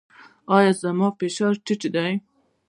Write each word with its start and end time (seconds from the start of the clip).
ایا 0.55 0.71
زما 0.81 1.07
فشار 1.19 1.53
ټیټ 1.65 1.81
دی؟ 1.95 2.11